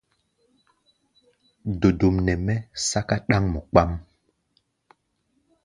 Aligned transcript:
Dodom 1.79 2.15
nɛ 2.25 2.33
mɛ́ 2.45 2.57
sɛ́ká 2.87 3.15
ɗáŋmɔ 3.29 3.59
kpaáʼm. 3.69 3.99